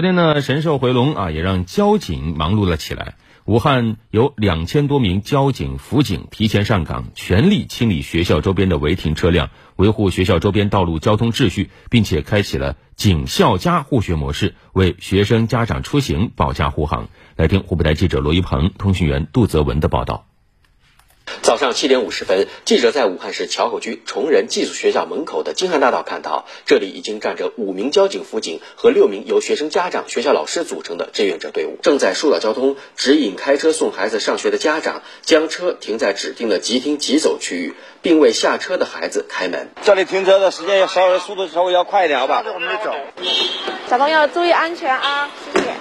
[0.00, 3.16] 昨天呢，神兽回笼啊，也让交警忙碌了起来。
[3.44, 17.10] 武汉有两千多名交警、辅警提前上岗，全力清理学校周边的违停车辆，维护学校周边道路交通秩序，并且开启了警校家护学模式，为学生家长出行保驾护航。
[17.36, 20.29] 来听湖北台记者罗一鹏、通讯员杜泽文的报道。
[21.50, 39.70] 早上七点五十分，记者在武汉市硚口区崇仁寄宿学校门口的京汉大道看到，这里已经站着五名交警、辅警和六名由学生家长、学校老师组成的志愿者队伍，正在疏导交通，指引开车送孩子上学的家长将车停在指定的即停即走区域，并为下车的孩子开门。
[39.82, 42.44] 这里停车的时间要稍微速度稍微要快一点，好吧？
[42.46, 42.94] 我们走。
[43.88, 45.28] 小朋友注意安全啊！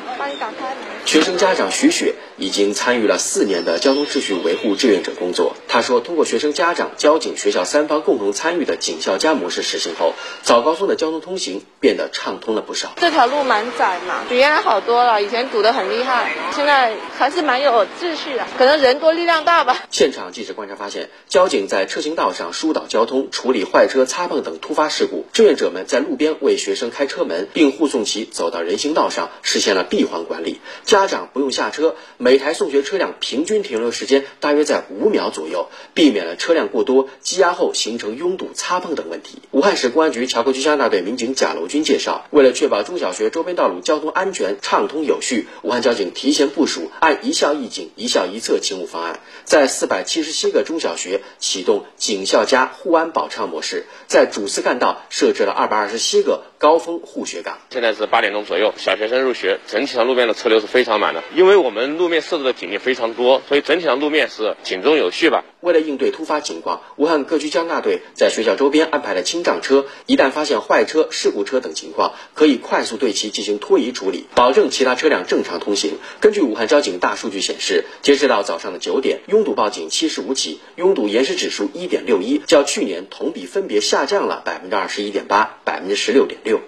[0.09, 0.77] 谢谢，帮你打开门。
[1.05, 5.55] 学生家长徐雪已经参与了四年的交通秩序维护志愿者工作。
[5.67, 12.94] 她说，通过学生家长、交警、学校三方共同参与的警校家模式实行后，早高峰的交通通行变得畅通了不少。
[12.98, 15.22] 这条路蛮窄嘛，比原来好多了。
[15.22, 18.45] 以前堵得很厉害，现在还是蛮有秩序的。
[18.58, 19.83] 可能人多力量大吧。
[19.89, 30.61] 现场记者观察发现，交警在车行道上疏导交通、处理坏车、擦碰等突发事故；志愿者们在路边为学生开车门，并护送其走到人行道上，实现了闭环管理。
[30.86, 39.42] 家长不用下车，每台送学车辆平均停留时间大约在五秒左右，避免了车辆过多积压后形成拥堵、擦碰等问题。
[39.52, 57.58] 武汉市公安局硚口区交大队民警贾楼军介绍，为了确保中小学周边道路交通安全畅通有序，武汉交警提前部署，按一校一警、一校一策勤务方案，在四百七十七个中小学启动警校加护安保畅模式，在主次干道设置了二百二十七个高峰护学岗。
[57.70, 61.23] 现在是八点钟左右，小学生入学，整体上路面的车流是非常满的。
[61.36, 65.44] 因为我们路面设置的警力非常多，所以整体上路面是井中有序吧。
[65.62, 75.98] 为了应对突发情况，武汉各区交大队在学校周边安排了清障车，一旦发现坏车、事故车等情况，可以快速对其进行拖移处理，保证其他车辆正常通行。
[76.22, 86.61] 根据武汉交警大数据显示，截止到早上的九点，拥堵报警七十五起，拥堵延时指数一点六一，较去年同比分别下降了百分之二十一点八、百分之十六点六。